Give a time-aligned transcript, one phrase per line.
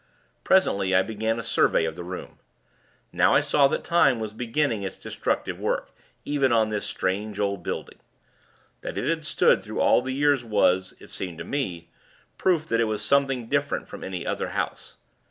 [0.43, 2.39] Presently, I began a survey of the room.
[3.13, 5.91] Now, I saw that time was beginning its destructive work,
[6.25, 7.99] even on this strange old building.
[8.81, 11.91] That it had stood through all the years was, it seemed to me,
[12.39, 14.95] proof that it was something different from any other house.